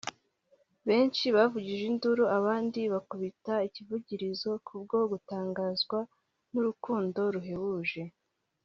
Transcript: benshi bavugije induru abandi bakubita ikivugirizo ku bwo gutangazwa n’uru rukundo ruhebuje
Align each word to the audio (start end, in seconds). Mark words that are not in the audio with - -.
benshi 0.87 1.25
bavugije 1.35 1.83
induru 1.91 2.23
abandi 2.37 2.79
bakubita 2.93 3.53
ikivugirizo 3.67 4.49
ku 4.65 4.73
bwo 4.83 4.99
gutangazwa 5.11 5.99
n’uru 6.51 6.65
rukundo 6.69 7.21
ruhebuje 7.35 8.01